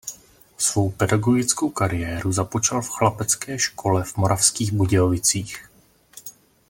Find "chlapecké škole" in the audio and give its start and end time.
2.89-4.03